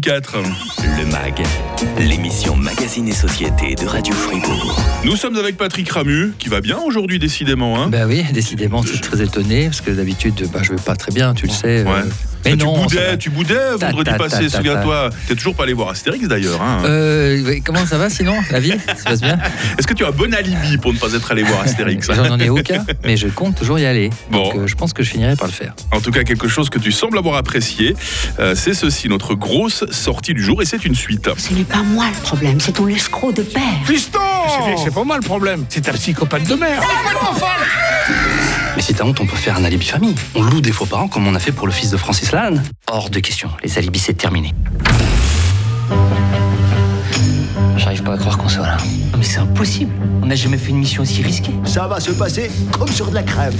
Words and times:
4. 0.00 0.36
Le 0.98 1.06
MAG, 1.06 1.42
l'émission 1.98 2.56
Magazine 2.56 3.08
et 3.08 3.12
Société 3.12 3.74
de 3.74 3.86
Radio 3.86 4.14
Fribourg. 4.14 4.80
Nous 5.04 5.16
sommes 5.16 5.36
avec 5.36 5.56
Patrick 5.56 5.88
Ramu, 5.90 6.32
qui 6.38 6.48
va 6.48 6.60
bien 6.60 6.78
aujourd'hui 6.78 7.18
décidément. 7.18 7.80
Hein 7.80 7.88
bah 7.88 8.06
oui, 8.06 8.24
décidément, 8.32 8.82
je 8.82 8.88
suis 8.92 9.00
très 9.00 9.22
étonné, 9.22 9.66
parce 9.66 9.80
que 9.80 9.90
d'habitude, 9.90 10.48
bah, 10.52 10.60
je 10.62 10.72
vais 10.72 10.80
pas 10.80 10.96
très 10.96 11.12
bien, 11.12 11.34
tu 11.34 11.46
le 11.46 11.52
sais. 11.52 11.82
Ouais. 11.84 11.90
euh, 11.90 12.02
mais 12.44 12.56
tu 12.56 12.64
non, 12.64 12.76
ça 12.76 12.82
boudais, 12.82 13.18
tu 13.18 13.30
boudais 13.30 13.76
vendredi 13.80 14.10
ta, 14.10 14.16
passé, 14.16 14.44
ta, 14.46 14.50
ta, 14.50 14.56
souviens-toi. 14.58 15.10
T'es 15.26 15.34
toujours 15.34 15.54
pas 15.56 15.64
allé 15.64 15.72
voir 15.72 15.88
Astérix 15.90 16.28
d'ailleurs. 16.28 16.62
hein. 16.62 16.82
Euh, 16.84 17.58
comment 17.64 17.84
ça 17.84 17.98
va 17.98 18.08
sinon 18.08 18.36
La 18.52 18.60
vie 18.60 18.74
Ça 18.86 18.94
se 18.94 19.02
passe 19.02 19.20
bien? 19.20 19.38
Est-ce 19.78 19.86
que 19.86 19.94
tu 19.94 20.04
as 20.04 20.08
un 20.08 20.12
bon 20.12 20.32
alibi 20.32 20.78
pour 20.78 20.92
ne 20.92 20.98
pas 20.98 21.12
être 21.12 21.32
allé 21.32 21.42
voir 21.42 21.62
Astérix 21.62 22.06
J'en 22.06 22.30
en 22.30 22.38
ai 22.38 22.48
aucun, 22.48 22.84
mais 23.04 23.16
je 23.16 23.26
compte 23.28 23.56
toujours 23.56 23.78
y 23.80 23.84
aller. 23.86 24.10
Bon. 24.30 24.44
Donc 24.44 24.54
euh, 24.54 24.66
je 24.68 24.74
pense 24.76 24.92
que 24.92 25.02
je 25.02 25.10
finirai 25.10 25.34
par 25.34 25.48
le 25.48 25.52
faire. 25.52 25.74
En 25.90 26.00
tout 26.00 26.12
cas, 26.12 26.22
quelque 26.22 26.46
chose 26.46 26.70
que 26.70 26.78
tu 26.78 26.92
sembles 26.92 27.18
avoir 27.18 27.34
apprécié, 27.36 27.96
euh, 28.38 28.54
c'est 28.54 28.74
ceci, 28.74 29.08
notre 29.08 29.34
grosse 29.34 29.84
sortie 29.90 30.34
du 30.34 30.42
jour, 30.42 30.62
et 30.62 30.64
c'est 30.64 30.84
une 30.84 30.94
suite. 30.94 31.28
Ce 31.36 31.52
n'est 31.52 31.64
pas 31.64 31.82
moi 31.82 32.06
le 32.14 32.22
problème, 32.22 32.60
c'est 32.60 32.72
ton 32.72 32.88
escroc 32.88 33.32
de 33.32 33.42
père. 33.42 33.62
Fiston 33.84 34.18
C'est 34.82 34.94
pas 34.94 35.04
moi 35.04 35.16
le 35.16 35.22
problème, 35.22 35.64
c'est 35.68 35.82
ta 35.82 35.92
psychopathe 35.92 36.46
de 36.48 36.54
mère 36.54 36.82
Mais 38.76 38.82
si 38.82 38.94
t'as 38.94 39.04
honte, 39.04 39.20
on 39.20 39.26
peut 39.26 39.36
faire 39.36 39.56
un 39.56 39.64
alibi 39.64 39.86
famille. 39.86 40.14
On 40.34 40.42
loue 40.42 40.60
des 40.60 40.72
faux 40.72 40.86
parents 40.86 41.08
comme 41.08 41.26
on 41.26 41.34
a 41.34 41.38
fait 41.38 41.52
pour 41.52 41.66
le 41.66 41.72
fils 41.72 41.90
de 41.90 41.96
Francis 41.96 42.32
Lalanne. 42.32 42.62
Hors 42.86 43.10
de 43.10 43.20
question. 43.20 43.50
Les 43.62 43.78
alibis, 43.78 44.00
c'est 44.00 44.14
terminé. 44.14 44.54
J'arrive 47.86 48.02
pas 48.02 48.14
à 48.14 48.18
croire 48.18 48.36
qu'on 48.36 48.48
soit 48.48 48.66
là. 48.66 48.76
Mais 49.16 49.22
c'est 49.22 49.38
impossible. 49.38 49.92
On 50.20 50.26
n'a 50.26 50.34
jamais 50.34 50.58
fait 50.58 50.70
une 50.70 50.78
mission 50.78 51.04
aussi 51.04 51.22
risquée. 51.22 51.52
Ça 51.64 51.86
va 51.86 52.00
se 52.00 52.10
passer 52.10 52.50
comme 52.76 52.88
sur 52.88 53.10
de 53.10 53.14
la 53.14 53.22
crème. 53.22 53.54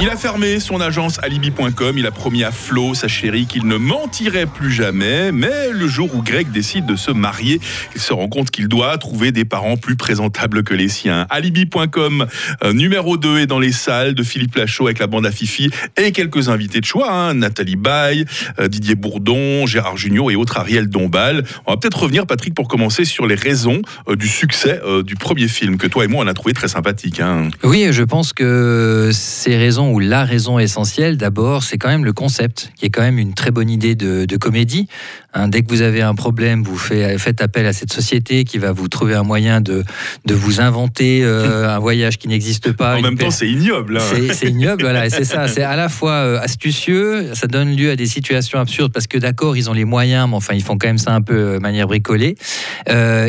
Il 0.00 0.08
a 0.10 0.16
fermé 0.16 0.58
son 0.58 0.80
agence 0.80 1.20
alibi.com, 1.22 1.96
il 1.96 2.04
a 2.04 2.10
promis 2.10 2.42
à 2.42 2.50
Flo, 2.50 2.94
sa 2.94 3.06
chérie, 3.06 3.46
qu'il 3.46 3.68
ne 3.68 3.76
mentirait 3.76 4.46
plus 4.46 4.72
jamais, 4.72 5.30
mais 5.30 5.70
le 5.70 5.86
jour 5.86 6.12
où 6.16 6.20
Greg 6.20 6.50
décide 6.50 6.84
de 6.84 6.96
se 6.96 7.12
marier, 7.12 7.60
il 7.94 8.00
se 8.00 8.12
rend 8.12 8.26
compte 8.26 8.50
qu'il 8.50 8.66
doit 8.66 8.98
trouver 8.98 9.30
des 9.30 9.44
parents 9.44 9.76
plus 9.76 9.94
présentables 9.94 10.64
que 10.64 10.74
les 10.74 10.88
siens. 10.88 11.28
Alibi.com 11.30 12.26
euh, 12.64 12.72
numéro 12.72 13.16
2 13.16 13.38
est 13.38 13.46
dans 13.46 13.60
les 13.60 13.70
salles 13.70 14.14
de 14.14 14.24
Philippe 14.24 14.56
Lachaud 14.56 14.86
avec 14.86 14.98
la 14.98 15.06
bande 15.06 15.26
à 15.26 15.30
Fifi 15.30 15.70
et 15.96 16.10
quelques 16.10 16.48
invités 16.48 16.80
de 16.80 16.86
choix, 16.86 17.12
hein, 17.12 17.34
Nathalie 17.34 17.76
Baye, 17.76 18.24
euh, 18.58 18.66
Didier 18.66 18.96
Bourdon, 18.96 19.64
Gérard 19.66 19.96
Junior 19.96 20.32
et 20.32 20.34
autres 20.34 20.58
Ariel 20.58 20.88
Dombal. 20.88 21.44
On 21.66 21.70
va 21.70 21.76
peut-être 21.76 22.02
revenir, 22.02 22.26
Patrick, 22.26 22.52
pour 22.52 22.66
commencer 22.66 23.04
sur 23.04 23.28
les 23.28 23.43
raisons 23.44 23.80
euh, 24.08 24.16
du 24.16 24.28
succès 24.28 24.80
euh, 24.84 25.02
du 25.02 25.14
premier 25.16 25.48
film 25.48 25.76
que 25.76 25.86
toi 25.86 26.04
et 26.04 26.08
moi 26.08 26.24
on 26.24 26.28
a 26.28 26.34
trouvé 26.34 26.54
très 26.54 26.68
sympathique. 26.68 27.20
hein. 27.20 27.50
Oui, 27.62 27.86
je 27.90 28.02
pense 28.02 28.32
que 28.32 29.10
ces 29.12 29.56
raisons, 29.56 29.92
ou 29.92 29.98
la 30.00 30.24
raison 30.24 30.58
essentielle, 30.58 31.16
d'abord, 31.16 31.62
c'est 31.62 31.78
quand 31.78 31.88
même 31.88 32.04
le 32.04 32.12
concept, 32.12 32.72
qui 32.76 32.86
est 32.86 32.90
quand 32.90 33.02
même 33.02 33.18
une 33.18 33.34
très 33.34 33.50
bonne 33.50 33.70
idée 33.70 33.94
de, 33.94 34.24
de 34.24 34.36
comédie. 34.36 34.88
Hein, 35.36 35.48
dès 35.48 35.62
que 35.62 35.68
vous 35.68 35.82
avez 35.82 36.00
un 36.02 36.14
problème, 36.14 36.62
vous 36.62 36.78
fait- 36.78 37.18
faites 37.18 37.42
appel 37.42 37.66
à 37.66 37.72
cette 37.72 37.92
société 37.92 38.44
qui 38.44 38.58
va 38.58 38.70
vous 38.72 38.86
trouver 38.88 39.14
un 39.14 39.24
moyen 39.24 39.60
de, 39.60 39.82
de 40.26 40.34
vous 40.34 40.60
inventer 40.60 41.20
euh, 41.24 41.68
un 41.68 41.78
voyage 41.80 42.18
qui 42.18 42.28
n'existe 42.28 42.70
pas. 42.72 42.96
En 42.96 43.02
même 43.02 43.18
temps, 43.18 43.30
c'est 43.32 43.48
ignoble. 43.48 43.98
hein. 43.98 44.02
C'est 44.32 44.48
ignoble, 44.48 44.82
voilà, 44.82 45.10
c'est 45.10 45.24
ça. 45.24 45.48
C'est 45.54 45.62
à 45.62 45.76
la 45.76 45.88
fois 45.88 46.12
euh, 46.12 46.38
astucieux, 46.40 47.34
ça 47.34 47.46
donne 47.48 47.74
lieu 47.76 47.90
à 47.90 47.96
des 47.96 48.06
situations 48.06 48.58
absurdes 48.60 48.92
parce 48.92 49.06
que 49.08 49.18
d'accord, 49.18 49.56
ils 49.56 49.68
ont 49.68 49.72
les 49.72 49.84
moyens, 49.84 50.28
mais 50.28 50.36
enfin, 50.36 50.54
ils 50.54 50.62
font 50.62 50.78
quand 50.78 50.86
même 50.86 50.98
ça 50.98 51.12
un 51.12 51.20
peu 51.20 51.34
euh, 51.34 51.58
manière 51.60 51.86
bricolée. 51.88 52.36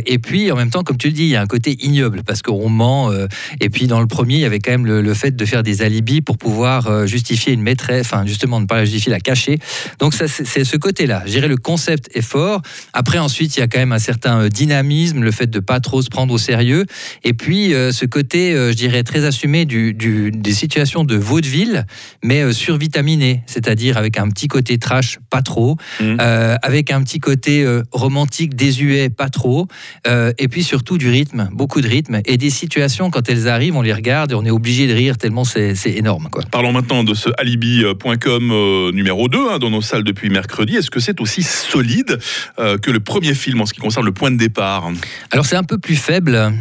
Et 0.06 0.20
puis, 0.20 0.52
en 0.52 0.56
même 0.56 0.70
temps, 0.70 0.84
comme 0.84 0.98
tu 0.98 1.08
le 1.08 1.14
dis, 1.14 1.24
il 1.24 1.30
y 1.30 1.36
a 1.36 1.42
un 1.42 1.46
côté 1.48 1.78
ignoble 1.84 2.24
parce 2.24 2.42
qu'on 2.42 2.70
ment. 2.70 3.12
euh, 3.12 3.28
et 3.62 3.70
puis, 3.70 3.88
dans 3.88 4.00
le 4.00 4.08
premier, 4.08 4.36
il 4.36 4.40
y 4.42 4.46
avait 4.46 4.60
quand 4.60 4.72
même 4.72 4.86
le, 4.86 5.02
le 5.02 5.14
fait 5.14 5.36
de 5.36 5.46
faire 5.46 5.64
des 5.64 5.82
alibis 5.82 6.22
pour 6.22 6.38
pouvoir 6.38 6.88
euh, 6.88 7.06
justifier 7.06 7.54
une 7.54 7.62
maîtresse, 7.62 8.08
enfin, 8.08 8.26
justement, 8.26 8.60
ne 8.60 8.66
pas 8.66 8.78
la 8.78 8.86
justifier, 8.86 9.12
la 9.12 9.20
cacher. 9.20 9.58
Donc, 10.00 10.14
ça, 10.14 10.28
c'est 10.28 10.64
ce 10.64 10.78
côté-là. 10.78 11.24
Je 11.26 11.32
dirais 11.32 11.48
le 11.48 11.58
concept 11.58 12.10
est 12.16 12.22
fort. 12.22 12.62
Après, 12.94 13.18
ensuite, 13.20 13.56
il 13.58 13.60
y 13.60 13.64
a 13.64 13.68
quand 13.68 13.80
même 13.80 13.92
un 13.94 14.00
certain 14.00 14.42
euh, 14.42 14.50
dynamisme, 14.50 15.22
le 15.24 15.32
fait 15.32 15.48
de 15.48 15.60
pas 15.60 15.80
trop 15.80 16.02
se 16.02 16.10
prendre 16.10 16.34
au 16.34 16.38
sérieux. 16.38 16.86
Et 17.24 17.34
puis, 17.34 17.72
ce 17.72 18.06
côté, 18.06 18.52
je 18.54 18.74
dirais, 18.74 19.04
très 19.04 19.26
assumé 19.26 19.66
du, 19.66 19.94
du- 19.94 20.32
des 20.32 20.54
situations 20.54 21.04
de 21.04 21.16
vaudeville, 21.16 21.86
mais 22.24 22.52
survitaminé, 22.54 23.44
c'est-à-dire 23.48 23.98
avec 23.98 24.18
un 24.18 24.30
petit 24.30 24.48
côté 24.48 24.78
trash, 24.78 25.20
pas 25.30 25.42
trop, 25.42 25.78
euh, 26.02 26.56
avec 26.62 26.92
un 26.92 27.02
petit 27.04 27.20
côté 27.20 27.66
romantique, 27.92 28.56
désuet, 28.56 29.10
pas 29.10 29.30
trop, 29.30 29.68
euh, 30.08 30.32
et 30.38 30.48
puis 30.48 30.64
surtout 30.64 30.98
du 30.98 31.10
rythme, 31.10 31.50
beaucoup 31.52 31.82
de 31.82 31.88
rythme, 31.88 32.22
et 32.26 32.38
des 32.38 32.50
situations, 32.50 33.10
quand 33.10 33.30
elles 33.30 33.48
arrivent, 33.48 33.76
on 33.76 33.82
les 33.82 33.94
regarde 33.94 34.32
et 34.32 34.36
on 34.36 34.46
est 34.46 34.52
obligé 34.52 34.88
de 34.88 34.94
rire 34.94 35.18
tellement 35.18 35.44
c'est 35.44 35.76
énorme. 35.86 36.28
Quoi. 36.32 36.44
Parlons 36.52 36.72
maintenant 36.72 37.04
de 37.04 37.14
ce 37.14 37.30
alibi.com 37.38 38.52
euh, 38.52 38.92
numéro 38.92 39.28
2 39.28 39.38
hein, 39.50 39.60
dans 39.60 39.70
nos 39.70 39.82
salles 39.82 40.04
depuis 40.04 40.30
mercredi. 40.30 40.76
Est-ce 40.76 40.92
que 40.92 41.00
c'est 41.00 41.22
aussi 41.22 41.44
solide 41.44 42.20
euh, 42.60 42.78
que 42.78 42.92
le 42.92 43.00
premier 43.00 43.34
film 43.34 43.62
en 43.62 43.66
ce 43.66 43.74
qui 43.74 43.80
concerne 43.80 44.06
le 44.06 44.12
point 44.12 44.32
de 44.32 44.38
départ? 44.38 44.92
Alors 45.32 45.46
c'est 45.46 45.56
un 45.56 45.64
peu 45.64 45.78
plus 45.78 45.96
faible 45.96 46.54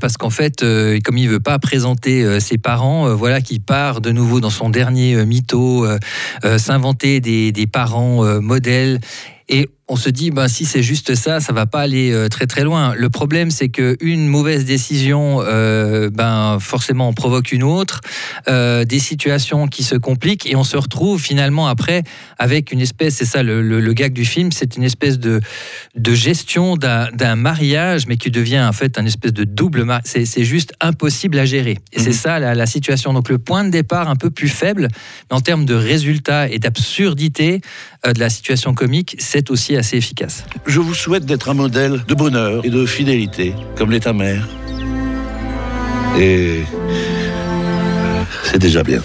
parce 0.00 0.16
qu'en 0.16 0.30
fait, 0.30 0.64
comme 1.04 1.18
il 1.18 1.28
veut 1.28 1.40
pas 1.40 1.58
présenter 1.58 2.40
ses 2.40 2.58
parents, 2.58 3.14
voilà 3.14 3.40
qu'il 3.40 3.60
part 3.60 4.00
de 4.00 4.10
nouveau 4.10 4.40
dans 4.40 4.50
son 4.50 4.70
dernier 4.70 5.24
mytho, 5.24 5.86
s'inventer 6.58 7.20
des, 7.20 7.52
des 7.52 7.66
parents 7.66 8.24
modèles. 8.40 9.00
Et 9.52 9.68
on 9.88 9.96
se 9.96 10.08
dit, 10.08 10.30
ben, 10.30 10.46
si 10.46 10.64
c'est 10.64 10.84
juste 10.84 11.16
ça, 11.16 11.40
ça 11.40 11.52
va 11.52 11.66
pas 11.66 11.80
aller 11.80 12.12
euh, 12.12 12.28
très 12.28 12.46
très 12.46 12.62
loin. 12.62 12.94
Le 12.94 13.10
problème, 13.10 13.50
c'est 13.50 13.68
qu'une 13.70 14.28
mauvaise 14.28 14.64
décision, 14.64 15.40
euh, 15.42 16.08
ben, 16.08 16.58
forcément, 16.60 17.08
en 17.08 17.12
provoque 17.12 17.50
une 17.50 17.64
autre, 17.64 18.00
euh, 18.48 18.84
des 18.84 19.00
situations 19.00 19.66
qui 19.66 19.82
se 19.82 19.96
compliquent, 19.96 20.46
et 20.46 20.54
on 20.54 20.62
se 20.62 20.76
retrouve 20.76 21.20
finalement 21.20 21.66
après 21.66 22.04
avec 22.38 22.70
une 22.70 22.80
espèce, 22.80 23.16
c'est 23.16 23.24
ça 23.24 23.42
le, 23.42 23.60
le- 23.62 23.80
le 23.80 23.92
gag 23.92 24.12
du 24.12 24.24
film, 24.24 24.52
c'est 24.52 24.76
une 24.76 24.84
espèce 24.84 25.18
de, 25.18 25.40
de 25.96 26.14
gestion 26.14 26.76
d'un 26.76 27.34
mariage, 27.34 28.06
mais 28.06 28.16
qui 28.16 28.30
devient 28.30 28.60
en 28.60 28.72
fait 28.72 28.96
un 28.96 29.04
espèce 29.04 29.32
de 29.32 29.42
double 29.42 29.82
mariage. 29.82 30.04
C'est 30.04 30.44
juste 30.44 30.72
impossible 30.80 31.36
à 31.40 31.44
gérer. 31.44 31.78
Et 31.92 31.98
c'est 31.98 32.12
ça 32.12 32.38
la, 32.38 32.54
la 32.54 32.66
situation. 32.66 33.12
Donc 33.12 33.28
le 33.28 33.38
point 33.38 33.64
de 33.64 33.70
départ 33.70 34.08
un 34.08 34.14
peu 34.16 34.30
plus 34.30 34.48
faible, 34.48 34.86
mais 35.28 35.36
en 35.36 35.40
termes 35.40 35.64
de 35.64 35.74
résultats 35.74 36.48
et 36.48 36.60
d'absurdité 36.60 37.60
de 38.04 38.20
la 38.20 38.30
situation 38.30 38.72
comique, 38.72 39.16
c'est 39.18 39.39
aussi 39.48 39.76
assez 39.76 39.96
efficace. 39.96 40.44
Je 40.66 40.80
vous 40.80 40.94
souhaite 40.94 41.24
d'être 41.24 41.48
un 41.48 41.54
modèle 41.54 42.04
de 42.06 42.14
bonheur 42.14 42.64
et 42.64 42.70
de 42.70 42.84
fidélité, 42.84 43.54
comme 43.76 43.90
l'est 43.90 44.00
ta 44.00 44.12
mère. 44.12 44.46
Et 46.18 46.62
c'est 48.44 48.58
déjà 48.58 48.82
bien. 48.82 49.00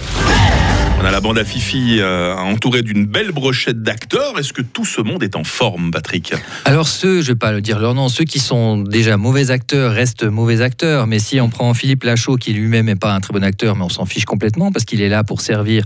On 1.06 1.08
a 1.08 1.12
la 1.12 1.22
bande 1.22 1.38
à 1.38 1.46
Fifi 1.46 1.98
euh, 2.00 2.34
entourée 2.34 2.82
d'une 2.82 3.06
belle 3.06 3.32
brochette 3.32 3.84
d'acteurs. 3.84 4.40
Est-ce 4.40 4.54
que 4.54 4.64
tout 4.64 4.86
ce 4.86 5.02
monde 5.02 5.22
est 5.22 5.36
en 5.36 5.44
forme, 5.44 5.92
Patrick? 5.92 6.34
Alors 6.66 6.88
ceux, 6.88 7.22
je 7.22 7.28
vais 7.28 7.36
pas 7.36 7.52
le 7.52 7.62
dire 7.62 7.78
leur 7.78 7.94
nom, 7.94 8.10
ceux 8.10 8.24
qui 8.24 8.40
sont 8.40 8.78
déjà 8.80 9.16
mauvais 9.16 9.52
acteurs 9.52 9.92
restent 9.92 10.24
mauvais 10.24 10.62
acteurs. 10.62 11.06
Mais 11.06 11.20
si 11.20 11.40
on 11.40 11.48
prend 11.50 11.76
Philippe 11.76 12.06
Lachaud, 12.06 12.38
qui 12.38 12.54
lui-même 12.54 12.88
n'est 12.88 12.96
pas 12.96 13.14
un 13.14 13.20
très 13.20 13.34
bon 13.34 13.44
acteur, 13.44 13.76
mais 13.76 13.84
on 13.84 13.90
s'en 13.90 14.06
fiche 14.08 14.26
complètement 14.26 14.72
parce 14.72 14.84
qu'il 14.84 15.00
est 15.04 15.10
là 15.10 15.24
pour 15.24 15.42
servir 15.42 15.84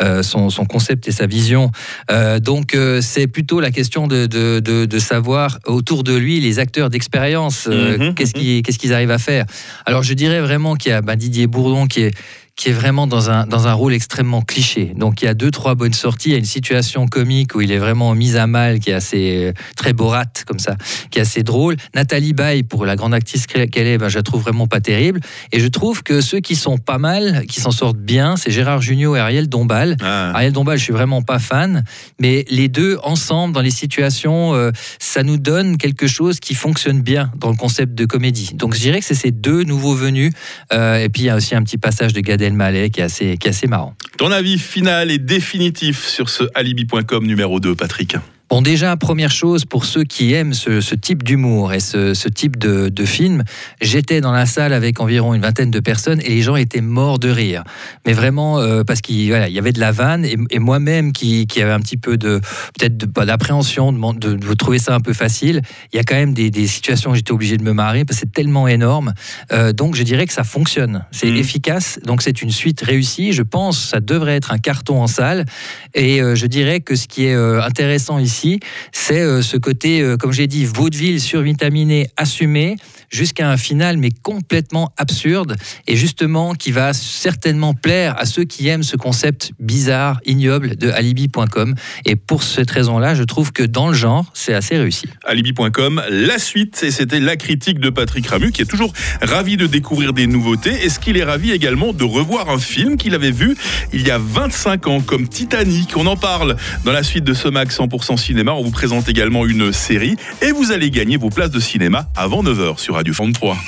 euh, 0.00 0.22
son, 0.22 0.48
son 0.48 0.64
concept 0.64 1.06
et 1.06 1.12
sa 1.12 1.26
vision. 1.26 1.70
Euh, 2.10 2.40
donc 2.40 2.74
c'est 3.02 3.26
plutôt 3.26 3.60
la 3.60 3.70
question 3.72 4.06
de, 4.06 4.24
de, 4.24 4.58
de- 4.60 4.86
de 4.86 4.98
savoir 4.98 5.58
autour 5.66 6.02
de 6.02 6.16
lui 6.16 6.40
les 6.40 6.58
acteurs 6.60 6.88
d'expérience, 6.88 7.66
Mhm, 7.70 8.14
qu'est-ce 8.14 8.32
qu'ils 8.32 8.62
qu'est-ce 8.62 8.78
qu'ils 8.78 8.94
arrivent 8.94 9.10
à 9.10 9.18
faire. 9.18 9.44
Alors 9.84 10.02
je 10.02 10.14
dirais 10.14 10.40
vraiment 10.40 10.76
qu'il 10.76 10.92
y 10.92 10.94
a 10.94 11.02
ben, 11.02 11.14
Didier 11.14 11.46
Bourdon 11.46 11.86
qui 11.86 12.00
est 12.00 12.14
qui 12.56 12.68
est 12.68 12.72
vraiment 12.72 13.06
dans 13.06 13.30
un, 13.30 13.46
dans 13.46 13.66
un 13.66 13.72
rôle 13.72 13.94
extrêmement 13.94 14.42
cliché. 14.42 14.92
Donc 14.96 15.22
il 15.22 15.24
y 15.24 15.28
a 15.28 15.34
deux, 15.34 15.50
trois 15.50 15.74
bonnes 15.74 15.94
sorties. 15.94 16.28
Il 16.28 16.32
y 16.32 16.34
a 16.34 16.38
une 16.38 16.44
situation 16.44 17.06
comique 17.06 17.54
où 17.54 17.60
il 17.60 17.72
est 17.72 17.78
vraiment 17.78 18.14
mis 18.14 18.36
à 18.36 18.46
mal, 18.46 18.78
qui 18.78 18.90
est 18.90 18.94
assez 18.94 19.46
euh, 19.46 19.52
très 19.76 19.92
Borat, 19.92 20.26
comme 20.46 20.58
ça, 20.58 20.76
qui 21.10 21.18
est 21.18 21.22
assez 21.22 21.42
drôle. 21.42 21.76
Nathalie 21.94 22.34
Baye, 22.34 22.62
pour 22.62 22.84
la 22.84 22.94
grande 22.94 23.14
actrice 23.14 23.46
qu'elle 23.46 23.86
est, 23.86 23.98
ben, 23.98 24.08
je 24.08 24.18
la 24.18 24.22
trouve 24.22 24.42
vraiment 24.42 24.66
pas 24.66 24.80
terrible. 24.80 25.20
Et 25.50 25.60
je 25.60 25.68
trouve 25.68 26.02
que 26.02 26.20
ceux 26.20 26.40
qui 26.40 26.54
sont 26.54 26.78
pas 26.78 26.98
mal, 26.98 27.46
qui 27.46 27.60
s'en 27.60 27.70
sortent 27.70 27.98
bien, 27.98 28.36
c'est 28.36 28.50
Gérard 28.50 28.82
Jugnot 28.82 29.16
et 29.16 29.20
Ariel 29.20 29.48
Dombal. 29.48 29.96
Ah. 30.02 30.32
Ariel 30.34 30.52
Dombal, 30.52 30.78
je 30.78 30.84
suis 30.84 30.92
vraiment 30.92 31.22
pas 31.22 31.38
fan, 31.38 31.84
mais 32.20 32.44
les 32.50 32.68
deux 32.68 32.98
ensemble 33.02 33.54
dans 33.54 33.62
les 33.62 33.70
situations, 33.70 34.54
euh, 34.54 34.70
ça 34.98 35.22
nous 35.22 35.38
donne 35.38 35.78
quelque 35.78 36.06
chose 36.06 36.38
qui 36.38 36.54
fonctionne 36.54 37.00
bien 37.00 37.32
dans 37.36 37.50
le 37.50 37.56
concept 37.56 37.94
de 37.94 38.04
comédie. 38.04 38.50
Donc 38.54 38.74
je 38.74 38.80
dirais 38.80 39.00
que 39.00 39.06
c'est 39.06 39.14
ces 39.14 39.30
deux 39.30 39.64
nouveaux 39.64 39.94
venus. 39.94 40.32
Euh, 40.72 40.98
et 40.98 41.08
puis 41.08 41.22
il 41.22 41.26
y 41.26 41.30
a 41.30 41.36
aussi 41.36 41.54
un 41.54 41.62
petit 41.62 41.78
passage 41.78 42.12
de 42.12 42.20
Gad 42.20 42.41
Elmaleh 42.42 42.90
qui 42.90 43.00
est 43.00 43.38
qui 43.38 43.48
est 43.48 43.50
assez 43.50 43.66
marrant. 43.66 43.94
Ton 44.18 44.30
avis 44.30 44.58
final 44.58 45.10
et 45.10 45.18
définitif 45.18 46.06
sur 46.06 46.28
ce 46.28 46.44
alibi.com 46.54 47.26
numéro 47.26 47.60
2, 47.60 47.74
Patrick 47.74 48.16
Bon, 48.52 48.60
déjà, 48.60 48.94
première 48.98 49.30
chose, 49.30 49.64
pour 49.64 49.86
ceux 49.86 50.04
qui 50.04 50.34
aiment 50.34 50.52
ce, 50.52 50.82
ce 50.82 50.94
type 50.94 51.22
d'humour 51.22 51.72
et 51.72 51.80
ce, 51.80 52.12
ce 52.12 52.28
type 52.28 52.58
de, 52.58 52.90
de 52.90 53.04
film, 53.06 53.44
j'étais 53.80 54.20
dans 54.20 54.30
la 54.30 54.44
salle 54.44 54.74
avec 54.74 55.00
environ 55.00 55.32
une 55.32 55.40
vingtaine 55.40 55.70
de 55.70 55.80
personnes 55.80 56.20
et 56.20 56.28
les 56.28 56.42
gens 56.42 56.56
étaient 56.56 56.82
morts 56.82 57.18
de 57.18 57.30
rire. 57.30 57.64
Mais 58.06 58.12
vraiment, 58.12 58.58
euh, 58.58 58.84
parce 58.84 59.00
qu'il 59.00 59.26
voilà, 59.30 59.48
il 59.48 59.54
y 59.54 59.58
avait 59.58 59.72
de 59.72 59.80
la 59.80 59.90
vanne 59.90 60.26
et, 60.26 60.36
et 60.50 60.58
moi-même 60.58 61.14
qui, 61.14 61.46
qui 61.46 61.62
avait 61.62 61.72
un 61.72 61.80
petit 61.80 61.96
peu 61.96 62.18
de, 62.18 62.42
peut-être 62.78 62.98
de, 62.98 63.06
pas 63.06 63.24
d'appréhension, 63.24 63.90
de, 63.90 64.18
de, 64.18 64.34
de 64.34 64.52
trouver 64.52 64.78
ça 64.78 64.94
un 64.94 65.00
peu 65.00 65.14
facile, 65.14 65.62
il 65.94 65.96
y 65.96 65.98
a 65.98 66.04
quand 66.04 66.16
même 66.16 66.34
des, 66.34 66.50
des 66.50 66.66
situations 66.66 67.12
où 67.12 67.14
j'étais 67.14 67.32
obligé 67.32 67.56
de 67.56 67.62
me 67.64 67.72
marrer 67.72 68.04
parce 68.04 68.20
que 68.20 68.26
c'est 68.26 68.34
tellement 68.34 68.68
énorme. 68.68 69.14
Euh, 69.52 69.72
donc, 69.72 69.94
je 69.94 70.02
dirais 70.02 70.26
que 70.26 70.34
ça 70.34 70.44
fonctionne. 70.44 71.06
C'est 71.10 71.30
Mhm. 71.30 71.36
efficace. 71.36 72.00
Donc, 72.04 72.20
c'est 72.20 72.42
une 72.42 72.50
suite 72.50 72.82
réussie. 72.82 73.32
Je 73.32 73.44
pense 73.44 73.80
que 73.80 73.88
ça 73.88 74.00
devrait 74.00 74.36
être 74.36 74.52
un 74.52 74.58
carton 74.58 75.00
en 75.00 75.06
salle. 75.06 75.46
Et 75.94 76.20
euh, 76.20 76.34
je 76.34 76.44
dirais 76.44 76.80
que 76.80 76.96
ce 76.96 77.08
qui 77.08 77.24
est 77.24 77.34
intéressant 77.34 78.18
ici, 78.18 78.41
réussi, 78.42 78.60
c'est 78.92 79.20
euh, 79.20 79.42
ce 79.42 79.56
côté, 79.56 80.00
euh, 80.00 80.16
comme 80.16 80.32
j'ai 80.32 80.46
dit, 80.46 80.64
vaudeville 80.64 81.20
survitaminé, 81.20 82.08
assumé, 82.16 82.76
jusqu'à 83.10 83.50
un 83.50 83.56
final, 83.56 83.98
mais 83.98 84.10
complètement 84.10 84.92
absurde, 84.96 85.56
et 85.86 85.96
justement 85.96 86.54
qui 86.54 86.72
va 86.72 86.92
certainement 86.92 87.74
plaire 87.74 88.14
à 88.18 88.24
ceux 88.24 88.44
qui 88.44 88.68
aiment 88.68 88.82
ce 88.82 88.96
concept 88.96 89.52
bizarre, 89.60 90.20
ignoble 90.24 90.76
de 90.76 90.90
alibi.com. 90.90 91.74
Et 92.06 92.16
pour 92.16 92.42
cette 92.42 92.70
raison-là, 92.70 93.14
je 93.14 93.22
trouve 93.22 93.52
que 93.52 93.62
dans 93.62 93.88
le 93.88 93.94
genre, 93.94 94.30
c'est 94.34 94.54
assez 94.54 94.76
réussi. 94.78 95.06
Alibi.com, 95.24 96.02
la 96.08 96.38
suite, 96.38 96.82
et 96.82 96.90
c'était 96.90 97.20
la 97.20 97.36
critique 97.36 97.78
de 97.78 97.90
Patrick 97.90 98.26
Ramu, 98.26 98.50
qui 98.50 98.62
est 98.62 98.66
toujours 98.66 98.92
ravi 99.20 99.56
de 99.56 99.66
découvrir 99.66 100.12
des 100.12 100.26
nouveautés. 100.26 100.70
Est-ce 100.70 100.98
qu'il 100.98 101.16
est 101.16 101.24
ravi 101.24 101.50
également 101.52 101.92
de 101.92 102.04
revoir 102.04 102.48
un 102.48 102.58
film 102.58 102.96
qu'il 102.96 103.14
avait 103.14 103.30
vu 103.30 103.56
il 103.92 104.06
y 104.06 104.10
a 104.10 104.18
25 104.18 104.86
ans, 104.86 105.00
comme 105.00 105.28
Titanic? 105.28 105.96
On 105.96 106.06
en 106.06 106.16
parle 106.16 106.56
dans 106.84 106.92
la 106.92 107.02
suite 107.02 107.24
de 107.24 107.34
ce 107.34 107.48
Max 107.48 107.78
100% 107.78 108.16
cinéma. 108.32 108.52
On 108.54 108.62
vous 108.62 108.70
présente 108.70 109.10
également 109.10 109.44
une 109.44 109.72
série, 109.74 110.16
et 110.40 110.52
vous 110.52 110.72
allez 110.72 110.90
gagner 110.90 111.18
vos 111.18 111.28
places 111.28 111.50
de 111.50 111.60
cinéma 111.60 112.06
avant 112.16 112.42
9h 112.42 112.78
sur 112.78 112.94
Radio 112.94 113.12
33. 113.12 113.58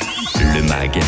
Le 0.55 0.63
MAG, 0.63 0.99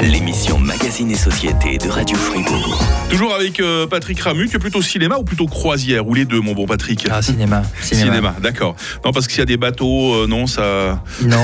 l'émission 0.00 0.58
Magazine 0.58 1.10
et 1.10 1.16
Société 1.16 1.76
de 1.78 1.88
Radio 1.88 2.16
Fribourg. 2.16 2.80
Toujours 3.10 3.34
avec 3.34 3.58
euh, 3.58 3.86
Patrick 3.88 4.20
Ramu, 4.20 4.48
tu 4.48 4.56
es 4.56 4.58
plutôt 4.60 4.80
cinéma 4.80 5.16
ou 5.18 5.24
plutôt 5.24 5.46
croisière 5.46 6.06
Ou 6.06 6.14
les 6.14 6.24
deux, 6.24 6.40
mon 6.40 6.52
bon 6.54 6.66
Patrick? 6.66 7.06
Ah, 7.10 7.20
cinéma. 7.20 7.62
Cinéma, 7.82 8.34
d'accord. 8.40 8.76
Non, 9.04 9.10
parce 9.12 9.26
qu'il 9.26 9.38
y 9.38 9.42
a 9.42 9.46
des 9.46 9.56
bateaux, 9.56 10.14
euh, 10.14 10.26
non, 10.28 10.46
ça. 10.46 11.02
Non, 11.22 11.36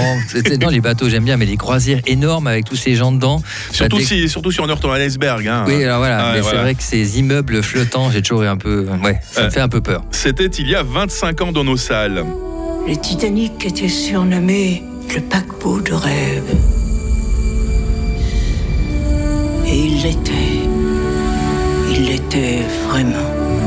non, 0.61 0.69
les 0.69 0.81
bateaux, 0.81 1.09
j'aime 1.09 1.25
bien, 1.25 1.37
mais 1.37 1.47
les 1.47 1.57
croisières 1.57 2.01
énormes 2.07 2.47
avec 2.47 2.65
tous 2.65 2.77
ces 2.77 2.95
gens 2.95 3.11
dedans. 3.11 3.43
Surtout, 3.73 3.97
bah, 3.97 4.03
si, 4.05 4.29
surtout 4.29 4.53
si 4.53 4.61
on 4.61 4.69
heurte 4.69 4.85
un 4.85 4.93
iceberg. 4.93 5.47
Hein. 5.49 5.65
Oui, 5.67 5.83
alors 5.83 5.99
voilà, 5.99 6.27
Ah, 6.29 6.33
mais 6.35 6.41
voilà. 6.41 6.59
c'est 6.59 6.63
vrai 6.63 6.75
que 6.75 6.83
ces 6.83 7.19
immeubles 7.19 7.63
flottants, 7.63 8.11
j'ai 8.13 8.23
toujours 8.23 8.45
eu 8.45 8.47
un 8.47 8.57
peu. 8.57 8.87
Ouais, 9.03 9.19
ça 9.33 9.43
Euh. 9.43 9.45
me 9.47 9.51
fait 9.51 9.61
un 9.61 9.69
peu 9.69 9.81
peur. 9.81 10.05
C'était 10.13 10.47
il 10.47 10.69
y 10.69 10.75
a 10.77 10.83
25 10.85 11.41
ans 11.43 11.53
dans 11.57 11.65
nos 11.65 11.79
salles. 11.79 12.23
Le 12.87 12.95
Titanic 12.97 13.65
était 13.65 13.89
surnommé 13.89 14.83
le 15.15 15.23
paquebot 15.23 15.81
de 15.81 15.95
rêve. 15.95 16.55
Et 19.67 19.79
il 19.87 20.03
l'était. 20.03 20.61
Il 21.93 22.05
l'était 22.05 22.61
vraiment. 22.87 23.66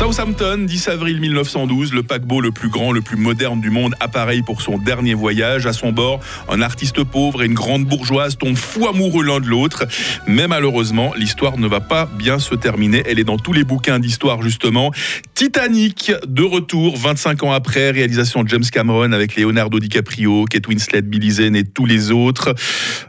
Southampton, 0.00 0.64
10 0.64 0.88
avril 0.88 1.20
1912, 1.20 1.92
le 1.92 2.02
paquebot 2.02 2.40
le 2.40 2.52
plus 2.52 2.70
grand, 2.70 2.90
le 2.90 3.02
plus 3.02 3.18
moderne 3.18 3.60
du 3.60 3.68
monde, 3.68 3.94
appareille 4.00 4.40
pour 4.40 4.62
son 4.62 4.78
dernier 4.78 5.12
voyage. 5.12 5.66
À 5.66 5.74
son 5.74 5.92
bord, 5.92 6.20
un 6.48 6.62
artiste 6.62 7.04
pauvre 7.04 7.42
et 7.42 7.46
une 7.46 7.52
grande 7.52 7.84
bourgeoise 7.84 8.38
tombent 8.38 8.56
fous 8.56 8.88
amoureux 8.88 9.22
l'un 9.22 9.40
de 9.40 9.46
l'autre. 9.46 9.84
Mais 10.26 10.48
malheureusement, 10.48 11.12
l'histoire 11.18 11.58
ne 11.58 11.68
va 11.68 11.80
pas 11.80 12.06
bien 12.06 12.38
se 12.38 12.54
terminer. 12.54 13.02
Elle 13.06 13.18
est 13.18 13.24
dans 13.24 13.36
tous 13.36 13.52
les 13.52 13.62
bouquins 13.62 13.98
d'histoire, 13.98 14.40
justement. 14.40 14.90
Titanic, 15.40 16.12
de 16.28 16.42
retour, 16.42 16.98
25 16.98 17.44
ans 17.44 17.52
après, 17.52 17.92
réalisation 17.92 18.44
de 18.44 18.48
James 18.50 18.66
Cameron 18.70 19.12
avec 19.12 19.36
Leonardo 19.36 19.80
DiCaprio, 19.80 20.44
Kate 20.44 20.68
Winslet, 20.68 21.00
Billy 21.00 21.30
Zane 21.30 21.56
et 21.56 21.64
tous 21.64 21.86
les 21.86 22.10
autres. 22.10 22.54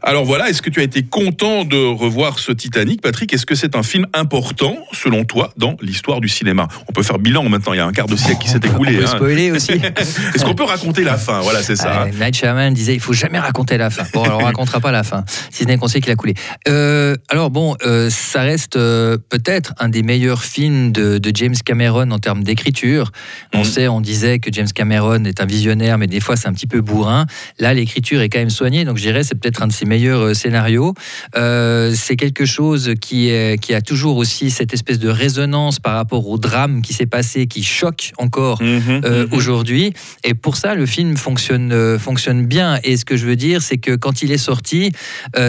Alors 0.01 0.23
voilà, 0.23 0.49
est-ce 0.49 0.61
que 0.61 0.69
tu 0.69 0.79
as 0.79 0.83
été 0.83 1.03
content 1.03 1.65
de 1.65 1.75
revoir 1.75 2.39
ce 2.39 2.53
Titanic, 2.53 3.01
Patrick? 3.01 3.33
Est-ce 3.33 3.45
que 3.45 3.53
c'est 3.53 3.75
un 3.75 3.83
film 3.83 4.07
important, 4.13 4.77
selon 4.93 5.25
toi, 5.25 5.51
dans 5.57 5.75
l'histoire 5.81 6.21
du 6.21 6.29
cinéma? 6.29 6.69
On 6.87 6.93
peut 6.93 7.03
faire 7.03 7.19
bilan 7.19 7.49
maintenant, 7.49 7.73
il 7.73 7.77
y 7.77 7.81
a 7.81 7.85
un 7.85 7.91
quart 7.91 8.07
de 8.07 8.15
siècle 8.15 8.43
qui 8.43 8.47
s'est 8.47 8.61
écoulé. 8.63 8.95
On 8.95 8.99
peut 8.99 9.03
hein. 9.03 9.15
spoiler 9.17 9.51
aussi. 9.51 9.71
Est-ce 10.33 10.45
qu'on 10.45 10.55
peut 10.55 10.63
raconter 10.63 11.03
la 11.03 11.17
fin? 11.17 11.41
Voilà, 11.41 11.61
c'est 11.61 11.75
ça. 11.75 12.05
Ah, 12.05 12.07
Night 12.17 12.37
Shyamalan 12.37 12.71
disait 12.71 12.93
il 12.93 13.01
faut 13.01 13.11
jamais 13.11 13.39
raconter 13.39 13.77
la 13.77 13.89
fin. 13.89 14.03
Bon, 14.13 14.23
alors 14.23 14.39
on 14.39 14.45
racontera 14.45 14.79
pas 14.79 14.93
la 14.93 15.03
fin, 15.03 15.25
si 15.49 15.63
ce 15.63 15.67
n'est 15.67 15.75
qu'on 15.75 15.89
sait 15.89 15.99
qu'il 15.99 16.13
a 16.13 16.15
coulé. 16.15 16.35
Euh, 16.69 17.17
alors 17.27 17.49
bon, 17.49 17.75
euh, 17.85 18.09
ça 18.09 18.43
reste 18.43 18.77
euh, 18.77 19.17
peut-être 19.17 19.73
un 19.79 19.89
des 19.89 20.01
meilleurs 20.01 20.43
films 20.43 20.93
de, 20.93 21.17
de 21.17 21.31
James 21.35 21.55
Cameron 21.65 22.09
en 22.09 22.20
termes 22.21 22.43
d'écriture. 22.43 23.11
On 23.53 23.59
Mhm. 23.59 23.63
sait, 23.65 23.87
on 23.89 23.99
disait 24.01 24.39
que 24.39 24.49
James 24.53 24.67
Cameron 24.73 25.25
est 25.25 25.41
un 25.41 25.45
visionnaire, 25.45 25.97
mais 25.97 26.07
des 26.07 26.19
fois 26.21 26.35
c'est 26.37 26.47
un 26.47 26.53
petit 26.53 26.67
peu 26.67 26.79
bourrin. 26.81 27.25
Là, 27.59 27.73
l'écriture 27.73 28.21
est 28.21 28.29
quand 28.29 28.39
même 28.39 28.49
soignée, 28.49 28.85
donc 28.85 28.97
je 28.97 29.01
dirais 29.03 29.23
c'est 29.23 29.35
peut-être 29.35 29.61
un 29.63 29.67
de 29.67 29.73
ses 29.73 29.85
meilleurs 29.85 30.21
euh, 30.21 30.33
scénarios. 30.33 30.93
Euh, 31.35 31.93
c'est 31.95 32.15
quelque 32.15 32.45
chose 32.45 32.93
qui, 33.01 33.29
est, 33.29 33.59
qui 33.61 33.73
a 33.73 33.81
toujours 33.81 34.17
aussi 34.17 34.49
cette 34.51 34.73
espèce 34.73 34.99
de 34.99 35.09
résonance 35.09 35.79
par 35.79 35.95
rapport 35.95 36.27
au 36.29 36.37
drame 36.37 36.81
qui 36.81 36.93
s'est 36.93 37.05
passé, 37.05 37.47
qui 37.47 37.63
choque 37.63 38.11
encore 38.17 38.61
Mhm, 38.61 39.01
euh, 39.03 39.25
mhm. 39.27 39.33
aujourd'hui. 39.33 39.93
Et 40.23 40.33
pour 40.33 40.55
ça, 40.55 40.75
le 40.75 40.85
film 40.85 41.17
fonctionne, 41.17 41.71
euh, 41.73 41.97
fonctionne 41.99 42.45
bien. 42.45 42.79
Et 42.83 42.95
ce 42.97 43.05
que 43.05 43.17
je 43.17 43.25
veux 43.25 43.35
dire, 43.35 43.61
c'est 43.61 43.77
que 43.77 43.95
quand 43.95 44.21
il 44.21 44.31
est 44.31 44.37
sorti, 44.37 44.91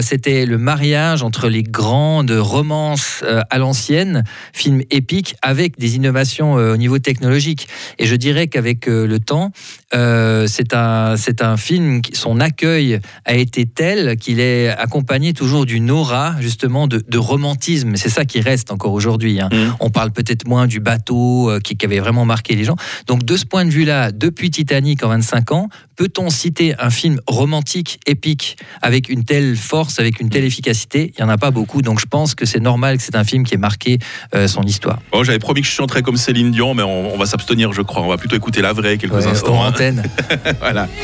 c'était 0.01 0.45
le 0.45 0.57
mariage 0.57 1.23
entre 1.23 1.47
les 1.49 1.63
grandes 1.63 2.31
romances 2.31 3.23
à 3.49 3.57
l'ancienne, 3.57 4.23
films 4.53 4.81
épiques, 4.91 5.35
avec 5.41 5.77
des 5.77 5.95
innovations 5.95 6.57
au 6.71 6.77
niveau 6.77 6.99
technologique. 6.99 7.67
Et 7.99 8.05
je 8.05 8.15
dirais 8.15 8.47
qu'avec 8.47 8.87
euh, 8.87 9.05
le 9.05 9.19
temps, 9.19 9.51
euh, 9.93 10.47
c'est 10.47 10.73
un, 10.73 11.15
un 11.41 11.57
film, 11.57 12.01
son 12.13 12.39
accueil 12.39 12.99
a 13.25 13.33
été 13.33 13.65
tel 13.65 14.15
qu'il 14.17 14.39
est 14.39 14.69
accompagné 14.69 15.33
toujours 15.33 15.65
d'une 15.65 15.91
aura, 15.91 16.35
justement, 16.39 16.87
de, 16.87 17.03
de 17.05 17.17
romantisme. 17.17 17.95
C'est 17.95 18.09
ça 18.09 18.25
qui 18.25 18.39
reste 18.41 18.71
encore 18.71 18.93
aujourd'hui. 18.93 19.39
hein. 19.41 19.49
Mhm. 19.51 19.75
On 19.79 19.89
parle 19.89 20.11
peut-être 20.11 20.47
moins 20.47 20.67
du 20.67 20.79
bateau 20.79 21.49
euh, 21.49 21.59
qui, 21.59 21.75
qui 21.75 21.85
avait 21.85 21.99
vraiment 21.99 22.25
marqué 22.25 22.55
les 22.55 22.63
gens. 22.63 22.75
Donc, 23.07 23.23
de 23.25 23.35
ce 23.37 23.45
point 23.45 23.65
de 23.65 23.69
vue-là, 23.71 24.11
depuis 24.11 24.49
Titanic 24.51 25.03
en 25.03 25.09
25 25.09 25.51
ans, 25.51 25.69
peut-on 25.95 26.29
citer 26.29 26.73
un 26.79 26.89
film 26.89 27.19
romantique, 27.27 27.99
épique, 28.07 28.57
avec 28.81 29.09
une 29.09 29.23
telle 29.23 29.55
force, 29.55 29.99
avec 29.99 30.19
une 30.19 30.29
telle 30.29 30.43
efficacité? 30.45 31.13
Il 31.17 31.23
n'y 31.23 31.29
en 31.29 31.31
a 31.31 31.37
pas 31.37 31.51
beaucoup. 31.51 31.81
Donc, 31.81 31.99
je 31.99 32.05
pense 32.05 32.35
que 32.35 32.45
c'est 32.45 32.59
normal 32.59 32.97
que 32.97 33.03
c'est 33.03 33.15
un 33.15 33.23
film 33.23 33.43
qui 33.43 33.53
ait 33.53 33.57
marqué 33.57 33.99
euh, 34.35 34.47
son 34.47 34.63
histoire. 34.63 34.99
Oh, 35.11 35.23
J'avais 35.23 35.39
promis 35.39 35.61
que 35.61 35.67
je 35.67 35.71
chanterais 35.73 36.01
comme 36.01 36.17
Céline 36.17 36.52
Dion, 36.53 36.73
mais 36.73 36.83
on, 36.83 37.13
on 37.13 37.17
va 37.17 37.25
s'abstenir, 37.25 37.73
je 37.73 37.81
crois. 37.81 38.01
On 38.03 38.07
va 38.07 38.17
plutôt 38.17 38.35
écouter 38.35 38.61
la 38.61 38.71
vraie 38.73 38.97
quelques 38.97 39.13
Ouais, 39.13 39.27
instants. 39.27 39.61
hein. 39.63 39.69
antenne. 39.69 40.03
voilà. 40.59 40.87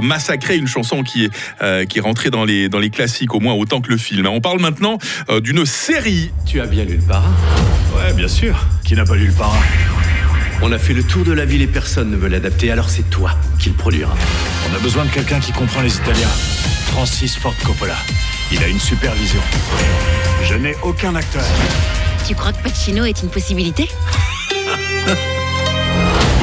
pas 0.00 0.06
massacrer 0.06 0.56
une 0.56 0.66
chanson 0.66 1.02
qui 1.02 1.24
est, 1.24 1.30
euh, 1.62 1.84
qui 1.84 1.98
est 1.98 2.00
rentrée 2.00 2.30
dans 2.30 2.44
les, 2.44 2.68
dans 2.68 2.78
les 2.78 2.90
classiques, 2.90 3.34
au 3.34 3.40
moins 3.40 3.54
autant 3.54 3.80
que 3.80 3.90
le 3.90 3.96
film. 3.96 4.26
On 4.26 4.40
parle 4.40 4.60
maintenant 4.60 4.98
euh, 5.28 5.40
d'une 5.40 5.64
série. 5.66 6.30
Tu 6.46 6.60
as 6.60 6.66
bien 6.66 6.84
lu 6.84 6.96
le 6.96 7.02
parrain? 7.02 7.34
Ouais, 7.94 8.12
bien 8.12 8.28
sûr. 8.28 8.66
Qui 8.84 8.94
n'a 8.94 9.04
pas 9.04 9.16
lu 9.16 9.26
le 9.26 9.32
parrain? 9.32 9.58
On 10.62 10.72
a 10.72 10.78
fait 10.78 10.92
le 10.92 11.02
tour 11.02 11.24
de 11.24 11.32
la 11.32 11.44
ville 11.44 11.62
et 11.62 11.66
personne 11.66 12.10
ne 12.10 12.16
veut 12.16 12.28
l'adapter, 12.28 12.70
alors 12.70 12.90
c'est 12.90 13.08
toi 13.08 13.32
qui 13.58 13.70
le 13.70 13.74
produira. 13.74 14.14
On 14.70 14.76
a 14.76 14.78
besoin 14.78 15.04
de 15.04 15.10
quelqu'un 15.10 15.40
qui 15.40 15.52
comprend 15.52 15.80
les 15.80 15.96
Italiens. 15.96 16.28
Francis 16.92 17.36
Ford 17.36 17.54
Coppola. 17.64 17.96
Il 18.52 18.62
a 18.62 18.68
une 18.68 18.80
super 18.80 19.14
vision. 19.14 19.40
Je 20.44 20.54
n'ai 20.54 20.74
aucun 20.82 21.14
acteur. 21.14 21.44
Tu 22.26 22.34
crois 22.34 22.52
que 22.52 22.62
Pacino 22.62 23.04
est 23.04 23.22
une 23.22 23.30
possibilité? 23.30 23.88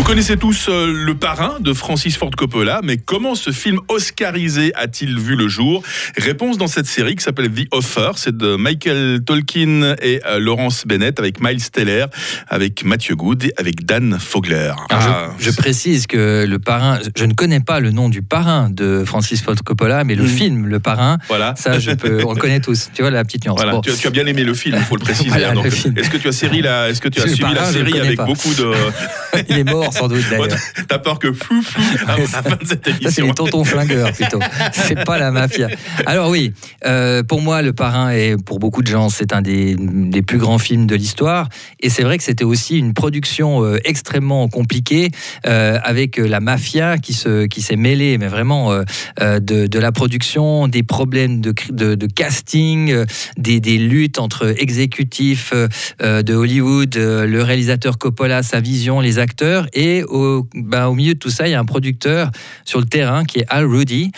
connaissez 0.07 0.37
tous 0.37 0.67
euh, 0.69 0.87
le 1.05 1.15
parrain 1.15 1.57
de 1.59 1.73
Francis 1.73 2.15
Ford 2.15 2.31
Coppola, 2.31 2.79
mais 2.81 2.95
comment 2.95 3.35
ce 3.35 3.51
film 3.51 3.79
oscarisé 3.89 4.71
a-t-il 4.73 5.19
vu 5.19 5.35
le 5.35 5.49
jour? 5.49 5.83
Réponse 6.17 6.57
dans 6.57 6.67
cette 6.67 6.85
série 6.85 7.17
qui 7.17 7.23
s'appelle 7.25 7.51
The 7.51 7.67
Offer, 7.71 8.11
c'est 8.15 8.35
de 8.35 8.55
Michael 8.55 9.19
Tolkien 9.25 9.95
et 10.01 10.21
euh, 10.25 10.39
Laurence 10.39 10.85
Bennett 10.87 11.19
avec 11.19 11.41
Miles 11.43 11.69
Teller, 11.71 12.05
avec 12.47 12.85
Matthew 12.85 13.15
Good 13.15 13.43
et 13.43 13.53
avec 13.57 13.85
Dan 13.85 14.17
Fogler. 14.17 14.71
Je- 14.89 14.95
Ah, 14.95 15.29
je, 15.39 15.51
précise 15.51 16.07
que 16.07 16.45
le 16.47 16.57
parrain, 16.57 16.99
je 17.17 17.25
ne 17.25 17.33
connais 17.33 17.59
pas 17.59 17.81
le 17.81 17.91
nom 17.91 18.07
du 18.07 18.21
parrain 18.21 18.69
de 18.69 19.03
Francis 19.05 19.41
Ford 19.41 19.55
Coppola, 19.63 20.05
mais 20.05 20.15
le 20.15 20.23
Mhm. 20.23 20.29
film 20.29 20.67
Le 20.67 20.79
Parrain, 20.79 21.17
voilà. 21.27 21.53
ça, 21.57 21.79
je 21.79 21.91
peux, 21.91 22.23
on 22.25 22.33
le 22.33 22.39
connaît 22.39 22.61
tous. 22.61 22.89
Tu 22.93 23.01
vois 23.01 23.11
la 23.11 23.25
petite 23.25 23.43
nuance. 23.45 23.57
Voilà, 23.57 23.73
Bon. 23.73 23.81
tu, 23.81 23.91
as, 23.91 23.95
tu 23.97 24.07
as 24.07 24.11
bien 24.11 24.25
aimé 24.25 24.43
le 24.45 24.53
film, 24.53 24.77
il 24.79 24.83
faut 24.85 24.95
le 24.95 25.01
préciser. 25.03 25.27
Voilà, 25.29 25.49
hein. 25.51 25.63
Est-ce 25.65 26.09
que 26.09 26.17
tu 26.17 26.29
as, 26.29 26.31
série 26.31 26.59
est-ce 26.59 27.01
que 27.01 27.09
tu 27.09 27.19
as 27.19 27.25
Le 27.25 27.29
suivi 27.33 27.53
la 27.53 27.59
parrain, 27.59 27.71
série 27.73 27.99
avec 27.99 28.15
pas. 28.17 28.23
beaucoup 28.25 28.53
de. 28.53 28.71
Il 29.49 29.57
est 29.59 29.63
mort 29.65 29.93
sans 29.97 30.07
doute 30.07 30.23
d'ailleurs. 30.29 30.47
T'as 30.87 30.99
peur 30.99 31.19
que 31.19 31.33
flou 31.33 31.61
flou 31.61 31.83
avant 32.07 32.23
la 32.23 32.27
fin 32.43 32.55
de 32.55 32.65
cette 32.65 32.85
Ça, 32.85 32.91
c'est 32.93 33.01
émission. 33.01 33.27
les 33.27 33.33
tontons 33.33 33.63
flingueurs 33.63 34.11
plutôt. 34.13 34.39
C'est 34.71 35.03
pas 35.03 35.17
la 35.17 35.31
mafia. 35.31 35.67
Alors 36.05 36.29
oui, 36.29 36.53
euh, 36.85 37.23
pour 37.23 37.41
moi, 37.41 37.61
Le 37.61 37.73
Parrain 37.73 38.11
est 38.11 38.41
pour 38.41 38.59
beaucoup 38.59 38.81
de 38.81 38.87
gens, 38.87 39.09
c'est 39.09 39.33
un 39.33 39.41
des, 39.41 39.75
des 39.77 40.21
plus 40.21 40.37
grands 40.37 40.59
films 40.59 40.87
de 40.87 40.95
l'histoire. 40.95 41.49
Et 41.79 41.89
c'est 41.89 42.03
vrai 42.03 42.17
que 42.17 42.23
c'était 42.23 42.43
aussi 42.43 42.77
une 42.77 42.93
production 42.93 43.63
euh, 43.63 43.79
extrêmement 43.85 44.47
compliquée 44.47 45.09
euh, 45.45 45.79
avec 45.83 46.17
la 46.17 46.39
mafia 46.39 46.97
qui 46.97 47.13
se 47.13 47.45
qui 47.45 47.61
s'est 47.61 47.75
mêlée, 47.75 48.17
mais 48.17 48.27
vraiment 48.27 48.71
euh, 48.71 48.83
euh, 49.21 49.39
de, 49.39 49.67
de, 49.67 49.79
la 49.79 49.91
production, 49.91 50.67
des 50.67 50.83
problèmes 50.83 51.41
de, 51.41 51.53
de, 51.69 51.95
de 51.95 52.07
casting, 52.07 52.93
des, 53.37 53.59
des, 53.59 53.77
luttes 53.77 54.19
entre 54.19 54.53
exécutifs 54.61 55.53
de 55.53 56.33
Hollywood, 56.33 56.95
le 56.95 57.41
réalisateur 57.41 57.97
Coppola, 57.97 58.43
sa 58.43 58.59
vision, 58.59 58.99
les 58.99 59.19
acteurs, 59.19 59.67
et 59.73 59.86
au, 60.07 60.47
ben, 60.53 60.87
au 60.87 60.93
milieu 60.93 61.13
de 61.13 61.19
tout 61.19 61.29
ça, 61.29 61.47
il 61.47 61.51
y 61.51 61.55
a 61.55 61.59
un 61.59 61.65
producteur 61.65 62.31
sur 62.65 62.79
le 62.79 62.85
terrain 62.85 63.23
qui 63.23 63.39
est 63.39 63.45
Al 63.49 63.65
Rudy, 63.65 64.11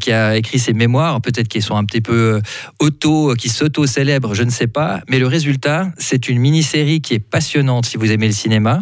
qui 0.00 0.12
a 0.12 0.36
écrit 0.36 0.58
ses 0.58 0.72
mémoires, 0.72 1.20
peut-être 1.20 1.48
qu'ils 1.48 1.62
sont 1.62 1.76
un 1.76 1.84
petit 1.84 2.00
peu 2.00 2.40
auto, 2.80 3.34
qui 3.36 3.48
s'auto-célèbrent, 3.48 4.34
je 4.34 4.42
ne 4.42 4.50
sais 4.50 4.66
pas, 4.66 5.00
mais 5.08 5.18
le 5.18 5.26
résultat, 5.26 5.90
c'est 5.98 6.28
une 6.28 6.38
mini-série 6.38 7.00
qui 7.00 7.14
est 7.14 7.18
passionnante 7.18 7.86
si 7.86 7.96
vous 7.96 8.10
aimez 8.10 8.26
le 8.26 8.32
cinéma, 8.32 8.80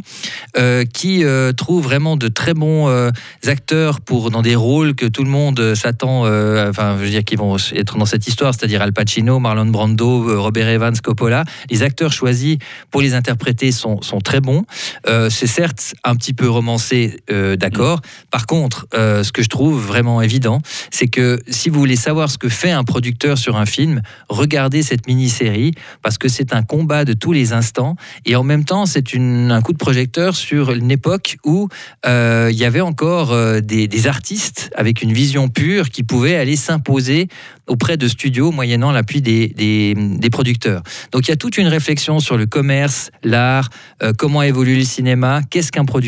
euh, 0.56 0.84
qui 0.84 1.24
euh, 1.24 1.52
trouve 1.52 1.84
vraiment 1.84 2.16
de 2.16 2.28
très 2.28 2.54
bons 2.54 2.88
euh, 2.88 3.10
acteurs 3.46 4.00
pour 4.00 4.30
dans 4.30 4.42
des 4.42 4.54
rôles 4.54 4.94
que 4.94 5.06
tout 5.06 5.24
le 5.24 5.30
monde 5.30 5.74
s'attend, 5.74 6.22
enfin, 6.22 6.96
je 6.98 7.04
veux 7.04 7.10
dire, 7.10 7.24
qui 7.24 7.36
vont 7.36 7.56
être 7.72 7.98
dans 7.98 8.06
cette 8.06 8.26
histoire, 8.26 8.54
c'est-à-dire 8.54 8.82
Al 8.82 8.92
Pacino, 8.92 9.38
Marlon 9.38 9.66
Brando, 9.66 10.40
Robert 10.40 10.68
Evans, 10.68 10.96
Coppola. 11.02 11.44
Les 11.70 11.82
acteurs 11.82 12.12
choisis 12.12 12.58
pour 12.90 13.00
les 13.00 13.14
interpréter 13.14 13.72
sont, 13.72 14.02
sont 14.02 14.18
très 14.18 14.40
bons. 14.40 14.64
c'est 15.06 15.46
certes 15.46 15.94
un 16.04 16.16
petit 16.16 16.23
peu 16.32 16.48
romancé, 16.48 17.20
d'accord. 17.28 18.00
Par 18.30 18.46
contre, 18.46 18.86
ce 18.92 19.30
que 19.32 19.42
je 19.42 19.48
trouve 19.48 19.80
vraiment 19.80 20.22
évident, 20.22 20.60
c'est 20.90 21.08
que 21.08 21.40
si 21.48 21.68
vous 21.68 21.78
voulez 21.78 21.96
savoir 21.96 22.30
ce 22.30 22.38
que 22.38 22.48
fait 22.48 22.70
un 22.70 22.84
producteur 22.84 23.38
sur 23.38 23.56
un 23.56 23.66
film, 23.66 24.02
regardez 24.28 24.82
cette 24.82 25.06
mini-série 25.06 25.72
parce 26.02 26.18
que 26.18 26.28
c'est 26.28 26.54
un 26.54 26.62
combat 26.62 27.04
de 27.04 27.12
tous 27.12 27.32
les 27.32 27.52
instants 27.52 27.96
et 28.24 28.36
en 28.36 28.42
même 28.42 28.64
temps, 28.64 28.86
c'est 28.86 29.14
un 29.16 29.60
coup 29.62 29.72
de 29.72 29.78
projecteur 29.78 30.34
sur 30.34 30.72
une 30.72 30.90
époque 30.90 31.36
où 31.44 31.68
euh, 32.06 32.48
il 32.50 32.56
y 32.56 32.64
avait 32.64 32.80
encore 32.80 33.32
euh, 33.32 33.60
des, 33.60 34.06
artistes 34.06 34.70
avec 34.76 35.02
une 35.02 35.12
vision 35.12 35.48
pure 35.48 35.88
qui 35.88 36.02
pouvaient 36.02 36.36
aller 36.36 36.56
s'imposer 36.56 37.28
auprès 37.66 37.96
de 37.96 38.06
studios 38.06 38.50
moyennant 38.50 38.92
l'appui 38.92 39.22
des, 39.22 39.94
producteurs. 40.30 40.82
Donc 41.12 41.26
il 41.26 41.30
y 41.30 41.32
a 41.32 41.36
toute 41.36 41.58
une 41.58 41.68
réflexion 41.68 42.18
sur 42.18 42.36
le 42.36 42.46
commerce, 42.46 43.10
l'art, 43.22 43.70
euh, 44.02 44.12
comment 44.16 44.42
évolue 44.42 44.76
le 44.76 44.84
cinéma, 44.84 45.40
qu'est-ce 45.48 45.70
qu'un 45.70 45.84
producteur. 45.84 46.03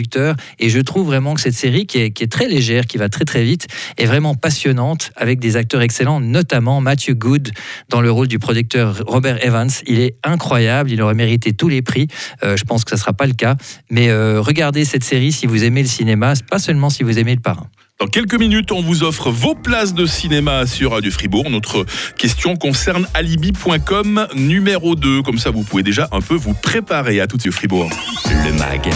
Et 0.59 0.69
je 0.69 0.81
trouve 0.81 1.07
vraiment 1.07 1.35
que 1.35 1.41
cette 1.41 1.55
série, 1.55 1.87
qui 1.87 1.99
est, 1.99 2.33
très 2.33 2.49
légère, 2.49 2.87
qui 2.87 2.99
va 2.99 3.09
très 3.09 3.25
très 3.25 3.45
vite, 3.45 3.67
est 3.97 4.07
vraiment 4.07 4.35
passionnante 4.35 5.11
avec 5.17 5.38
des 5.38 5.57
acteurs 5.57 5.83
excellents, 5.83 6.21
notamment 6.21 6.81
Matthew 6.81 7.12
Good 7.12 7.50
dans 7.88 8.00
le 8.00 8.11
rôle 8.11 8.29
du 8.29 8.38
producteur 8.38 9.03
Robert 9.07 9.45
Evans. 9.45 9.71
Il 9.87 10.00
est 10.00 10.17
incroyable, 10.25 10.91
il 10.91 11.00
aurait 11.03 11.15
mérité 11.15 11.53
tous 11.53 11.69
les 11.69 11.83
prix. 11.83 12.09
je 12.43 12.62
pense 12.65 12.85
que 12.85 12.91
ça 12.91 12.97
ne 12.97 13.00
sera 13.00 13.12
pas 13.12 13.26
le 13.26 13.35
cas. 13.35 13.57
Mais 13.91 14.09
euh, 14.09 14.41
regardez 14.41 14.85
cette 14.85 15.05
série 15.05 15.33
si 15.33 15.47
vous 15.47 15.65
aimez 15.65 15.83
le 15.83 15.88
cinéma, 15.88 16.35
pas 16.50 16.59
seulement 16.59 16.91
si 16.91 17.03
vous 17.03 17.19
aimez 17.19 17.35
le 17.35 17.41
parrain. 17.41 17.69
Dans 17.99 18.09
quelques 18.09 18.38
minutes, 18.38 18.73
on 18.73 18.83
vous 18.83 19.05
offre 19.05 19.31
vos 19.31 19.55
places 19.55 19.95
de 19.95 20.05
cinéma 20.05 20.67
sur 20.67 20.91
Radio 20.91 21.11
Fribourg. 21.11 21.49
Notre 21.49 21.87
question 22.19 22.55
concerne 22.57 23.07
alibi.com 23.15 24.29
numéro 24.35 24.97
2. 24.97 25.23
Comme 25.23 25.38
ça, 25.38 25.50
vous 25.50 25.62
pouvez 25.62 25.83
déjà 25.83 26.07
un 26.12 26.21
peu 26.21 26.35
vous 26.35 26.53
préparer 26.53 27.21
à 27.23 27.26
tout 27.26 27.38
ce 27.43 27.50
Fribourg. 27.50 27.88
Le 28.26 28.53
MAG, 28.53 28.91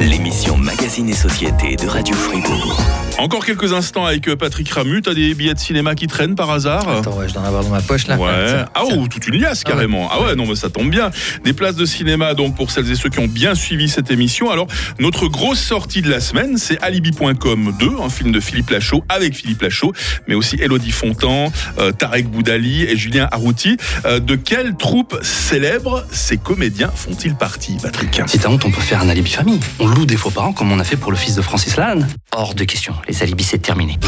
l'émission 0.00 0.56
Magazine 0.56 1.08
et 1.08 1.14
Société 1.14 1.76
de 1.76 1.86
Radio 1.86 2.12
Fribourg. 2.16 2.76
Encore 3.18 3.44
quelques 3.44 3.72
instants 3.72 4.04
avec 4.04 4.34
Patrick 4.34 4.68
Ramu. 4.70 5.00
T'as 5.00 5.14
des 5.14 5.32
billets 5.34 5.54
de 5.54 5.58
cinéma 5.60 5.94
qui 5.94 6.08
traînent 6.08 6.34
par 6.34 6.50
hasard? 6.50 6.88
Attends, 6.88 7.18
ouais, 7.18 7.28
je 7.28 7.34
dois 7.34 7.42
en 7.42 7.46
avoir 7.46 7.62
dans 7.62 7.70
ma 7.70 7.82
poche 7.82 8.08
là. 8.08 8.16
Ouais. 8.16 8.64
Ah, 8.74 8.82
oh, 8.84 9.06
toute 9.08 9.28
une 9.28 9.40
liasse 9.40 9.62
ah 9.64 9.70
carrément. 9.70 10.08
Ah 10.10 10.22
ouais. 10.22 10.34
non, 10.34 10.46
mais 10.46 10.56
ça 10.56 10.70
tombe 10.70 10.90
bien. 10.90 11.12
Des 11.44 11.52
places 11.52 11.76
de 11.76 11.84
cinéma 11.84 12.34
donc 12.34 12.56
pour 12.56 12.72
celles 12.72 12.90
et 12.90 12.96
ceux 12.96 13.10
qui 13.10 13.20
ont 13.20 13.28
bien 13.28 13.54
suivi 13.54 13.88
cette 13.88 14.10
émission. 14.10 14.50
Alors, 14.50 14.66
notre 14.98 15.28
grosse 15.28 15.60
sortie 15.60 16.02
de 16.02 16.10
la 16.10 16.20
semaine, 16.20 16.56
c'est 16.56 16.82
Alibi.com 16.82 17.76
2, 17.78 17.90
un 18.02 18.08
film 18.08 18.32
de 18.32 18.39
Philippe 18.40 18.70
Lachaud 18.70 19.04
avec 19.08 19.34
Philippe 19.34 19.62
Lachaud, 19.62 19.92
mais 20.28 20.34
aussi 20.34 20.56
Elodie 20.60 20.92
Fontan, 20.92 21.52
euh, 21.78 21.92
Tarek 21.92 22.28
Boudali 22.28 22.84
et 22.84 22.96
Julien 22.96 23.28
Arrouti. 23.30 23.76
Euh, 24.04 24.20
de 24.20 24.34
quelle 24.34 24.76
troupe 24.76 25.18
célèbre 25.22 26.06
ces 26.10 26.36
comédiens 26.36 26.90
font-ils 26.94 27.34
partie, 27.34 27.76
Patrick? 27.82 28.20
Si 28.26 28.38
t'as 28.38 28.48
honte, 28.48 28.64
on 28.64 28.70
peut 28.70 28.80
faire 28.80 29.00
un 29.00 29.08
alibi 29.08 29.30
famille. 29.30 29.60
On 29.78 29.86
loue 29.86 30.06
des 30.06 30.16
faux 30.16 30.30
parents 30.30 30.52
comme 30.52 30.72
on 30.72 30.78
a 30.78 30.84
fait 30.84 30.96
pour 30.96 31.10
le 31.10 31.16
fils 31.16 31.34
de 31.34 31.42
Francis 31.42 31.76
Lalanne. 31.76 32.08
Hors 32.32 32.54
de 32.54 32.64
question 32.64 32.94
les 33.08 33.22
alibis, 33.22 33.44
c'est 33.44 33.58
terminé. 33.58 33.98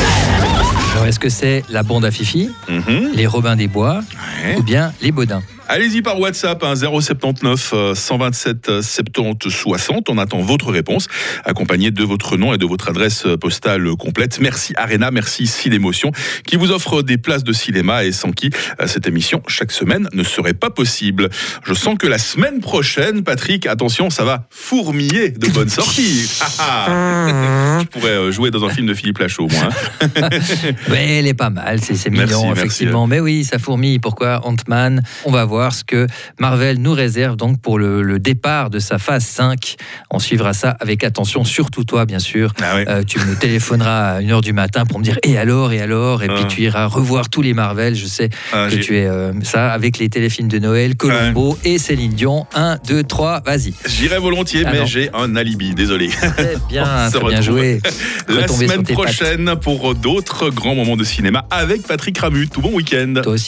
Alors, 0.92 1.06
est-ce 1.06 1.18
que 1.18 1.28
c'est 1.28 1.64
la 1.68 1.82
bande 1.82 2.04
à 2.04 2.10
Fifi, 2.10 2.50
mhm. 2.68 3.10
les 3.14 3.26
Robins 3.26 3.56
des 3.56 3.68
Bois, 3.68 4.02
ou 4.56 4.62
bien 4.62 4.92
les 5.00 5.12
Baudins 5.12 5.42
Allez-y 5.68 6.02
par 6.02 6.18
WhatsApp, 6.20 6.64
079 6.74 7.94
127 7.94 8.82
70 8.82 9.50
60. 9.50 10.10
On 10.10 10.18
attend 10.18 10.40
votre 10.40 10.70
réponse, 10.70 11.06
accompagnée 11.44 11.90
de 11.90 12.04
votre 12.04 12.36
nom 12.36 12.52
et 12.52 12.58
de 12.58 12.66
votre 12.66 12.88
adresse 12.88 13.26
postale 13.40 13.88
complète. 13.96 14.40
Merci 14.40 14.74
Arena, 14.76 15.10
merci 15.10 15.46
Cinémotion, 15.46 16.12
qui 16.46 16.56
vous 16.56 16.72
offre 16.72 17.02
des 17.02 17.16
places 17.16 17.44
de 17.44 17.52
cinéma 17.52 18.04
et 18.04 18.12
sans 18.12 18.32
qui 18.32 18.50
euh, 18.80 18.86
cette 18.86 19.06
émission 19.06 19.42
chaque 19.46 19.72
semaine 19.72 20.08
ne 20.12 20.22
serait 20.22 20.54
pas 20.54 20.70
possible. 20.70 21.28
Je 21.64 21.74
sens 21.74 21.96
que 21.98 22.06
la 22.06 22.18
semaine 22.18 22.60
prochaine, 22.60 23.22
Patrick, 23.22 23.66
attention, 23.66 24.10
ça 24.10 24.24
va 24.24 24.46
fourmiller 24.50 25.30
de 25.30 25.48
bonnes 25.48 25.68
sorties. 25.70 26.28
Je 26.28 27.84
pourrais 27.86 28.08
euh, 28.10 28.32
jouer 28.32 28.50
dans 28.50 28.64
un 28.64 28.70
film 28.70 28.86
de 28.86 28.94
Philippe 28.94 29.18
Lachaud, 29.18 29.48
moi. 29.50 29.68
Hein. 30.00 30.10
oui, 30.90 30.96
elle 30.98 31.26
est 31.26 31.34
pas 31.34 31.50
mal, 31.50 31.80
c'est 31.80 32.10
mignon, 32.10 32.52
effectivement. 32.52 33.06
Mais 33.06 33.20
oui, 33.20 33.44
ça 33.44 33.58
fourmille. 33.58 34.00
Pourquoi 34.00 34.46
Ant-Man? 34.46 35.02
On 35.24 35.30
va 35.30 35.44
voir 35.44 35.51
ce 35.52 35.84
que 35.84 36.06
Marvel 36.38 36.78
nous 36.78 36.92
réserve 36.92 37.36
donc 37.36 37.60
pour 37.60 37.78
le, 37.78 38.18
départ 38.18 38.70
de 38.70 38.78
sa 38.78 38.98
phase 38.98 39.24
5. 39.24 39.76
On 40.10 40.18
suivra 40.18 40.52
ça 40.52 40.76
avec 40.80 41.02
attention, 41.04 41.44
surtout 41.44 41.84
toi, 41.84 42.06
bien 42.06 42.18
sûr. 42.18 42.52
Ah 42.62 42.76
euh, 42.76 43.02
tu 43.02 43.18
me 43.18 43.34
téléphoneras 43.34 44.16
à 44.16 44.20
1h 44.20 44.42
du 44.42 44.52
matin 44.52 44.84
pour 44.86 44.98
me 44.98 45.04
dire 45.04 45.18
et 45.22 45.36
alors, 45.38 45.72
et 45.72 45.80
alors, 45.80 46.22
et 46.22 46.28
puis 46.28 46.42
ah. 46.44 46.48
tu 46.48 46.62
iras 46.62 46.86
revoir 46.86 47.28
tous 47.28 47.42
les 47.42 47.52
Marvel. 47.52 47.94
Je 47.94 48.06
sais 48.06 48.30
ah, 48.52 48.68
que 48.70 48.76
tu 48.76 48.96
es 48.96 49.06
euh, 49.06 49.32
ça 49.42 49.72
avec 49.72 49.98
les 49.98 50.08
téléfilms 50.08 50.48
de 50.48 50.58
Noël, 50.58 50.96
Colombo 50.96 51.58
et 51.64 51.78
Céline 51.78 52.12
Dion. 52.12 52.46
1, 52.54 52.78
2, 52.86 53.02
3, 53.02 53.42
vas-y. 53.44 53.74
J'irai 53.86 54.18
volontiers, 54.18 54.64
mais 54.64 54.86
j'ai 54.86 55.10
un 55.14 55.36
alibi, 55.36 55.74
désolé. 55.74 56.10
bien, 56.68 57.10
bien 57.28 57.40
joué. 57.40 57.80
La 58.28 58.48
semaine 58.48 58.84
prochaine 58.84 59.56
pour 59.60 59.94
d'autres 59.94 60.50
grands 60.50 60.74
moments 60.74 60.96
de 60.96 61.04
cinéma 61.04 61.44
avec 61.50 61.82
Patrick 61.86 62.18
Ramu. 62.18 62.48
Tout 62.48 62.60
bon 62.60 62.72
week-end. 62.72 63.14
Toi 63.22 63.32
aussi. 63.32 63.40